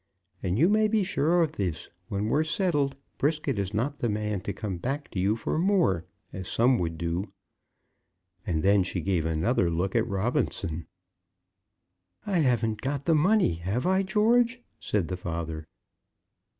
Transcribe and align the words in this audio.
And 0.41 0.57
you 0.57 0.67
may 0.67 0.87
be 0.87 1.03
sure 1.03 1.43
of 1.43 1.57
this; 1.57 1.87
when 2.07 2.25
we're 2.27 2.43
settled, 2.43 2.95
Brisket 3.19 3.59
is 3.59 3.71
not 3.71 3.99
the 3.99 4.09
man 4.09 4.41
to 4.41 4.51
come 4.51 4.77
back 4.79 5.11
to 5.11 5.19
you 5.19 5.35
for 5.35 5.59
more, 5.59 6.05
as 6.33 6.47
some 6.47 6.79
would 6.79 6.97
do." 6.97 7.31
And 8.43 8.63
then 8.63 8.81
she 8.81 8.99
gave 9.01 9.27
another 9.27 9.69
look 9.69 9.95
at 9.95 10.07
Robinson. 10.07 10.87
"I 12.25 12.39
haven't 12.39 12.81
got 12.81 13.05
the 13.05 13.13
money; 13.13 13.53
have 13.57 13.85
I, 13.85 14.01
George?" 14.01 14.59
said 14.79 15.07
the 15.07 15.17
father. 15.17 15.67